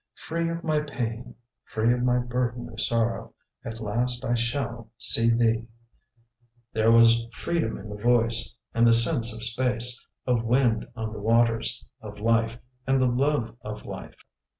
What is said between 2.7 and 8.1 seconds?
sorrow, At last I shall see thee" There was freedom in the